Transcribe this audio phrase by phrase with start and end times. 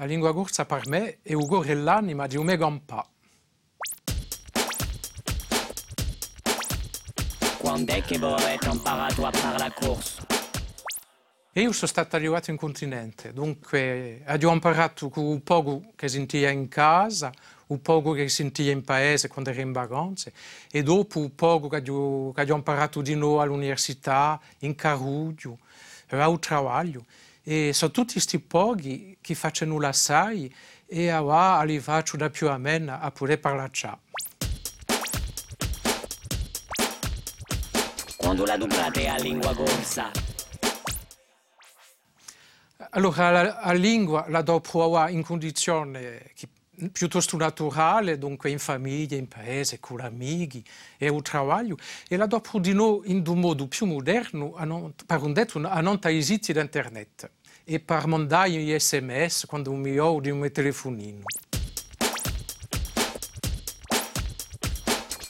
[0.00, 3.06] La lingua corsa per me è il cuore e l'anima di un mega pa.
[7.58, 10.26] Quando è che voi avete imparato a fare la corsa?
[11.52, 16.68] E io sono stato arrivato in continente, dunque ho imparato un poco che sentia in
[16.68, 17.30] casa,
[17.66, 20.32] un poco che sentia in paese quando ero in vacanze
[20.70, 25.58] e dopo un poco che ho, che ho imparato di nuovo all'università, in Caruggio,
[26.08, 27.04] al lavoro.
[27.50, 30.54] E sono tutti questi pochi che faccio la sai
[30.86, 34.02] e ora li faccio da più a meno a poter parlare ciao.
[38.18, 40.12] Quando la dublate a lingua corsa?
[42.90, 46.30] Allora, la, la lingua la do provare in condizione
[46.92, 50.64] piuttosto naturale, dunque in famiglia, in paese, con amici
[50.98, 51.76] e al lavoro,
[52.08, 55.60] e la do di noi in un modo più moderno, a non, per un detto,
[55.66, 57.38] a non siti internet
[57.72, 61.22] e per mandare gli sms quando mi ho di un telefonino.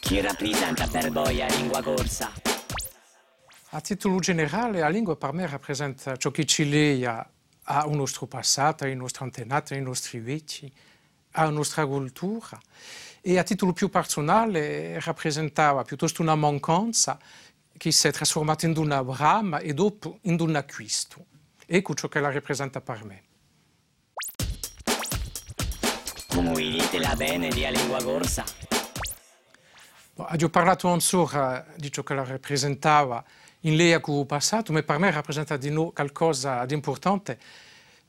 [0.00, 2.32] Chi rappresenta per voi la lingua corsa?
[3.72, 7.30] A titolo generale, la lingua per me rappresenta ciò che ci lega
[7.64, 10.72] al nostro passato, ai nostri antenati, ai nostri vecchi,
[11.32, 12.58] alla nostra cultura.
[13.20, 17.18] E a titolo più personale rappresentava piuttosto una mancanza
[17.76, 21.26] che si è trasformata in una brama e dopo in un acquisto.
[21.72, 23.22] Ecco ciò che la rappresenta per me.
[26.26, 28.44] Come dite la bene di lingua corsa?
[30.14, 33.22] Ho parlato ancora di ciò che la rappresentava
[33.60, 37.38] in lei con il passato, ma per me rappresenta di nuovo qualcosa di importante.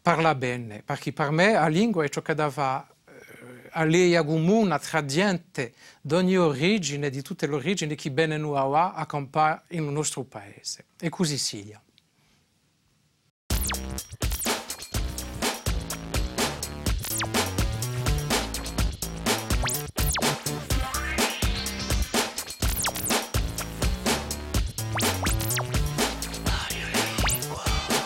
[0.01, 4.79] Parla bene, perché per me la lingua è ciò che dava eh, a lei comune,
[4.79, 9.83] tra gente d'ogni origine, di tutte le origini che bene noi abbiamo a campare nel
[9.83, 10.85] nostro paese.
[10.99, 11.79] E così sia.